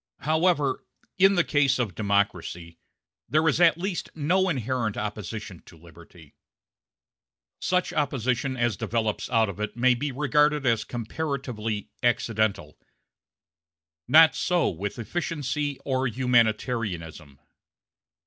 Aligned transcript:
However, 0.21 0.83
in 1.19 1.35
the 1.35 1.43
case 1.43 1.77
of 1.77 1.93
democracy, 1.93 2.79
there 3.29 3.47
is 3.47 3.61
at 3.61 3.77
least 3.77 4.09
no 4.15 4.49
inherent 4.49 4.97
opposition 4.97 5.61
to 5.67 5.77
liberty; 5.77 6.33
such 7.59 7.93
opposition 7.93 8.57
as 8.57 8.75
develops 8.75 9.29
out 9.29 9.47
of 9.47 9.59
it 9.59 9.77
may 9.77 9.93
be 9.93 10.11
regarded 10.11 10.65
as 10.65 10.83
comparatively 10.83 11.91
accidental. 12.01 12.79
Not 14.07 14.35
so 14.35 14.69
with 14.71 14.97
efficiency 14.97 15.77
or 15.85 16.07
humanitarianism. 16.07 17.39